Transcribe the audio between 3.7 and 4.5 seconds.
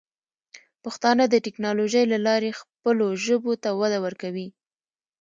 وده ورکوي.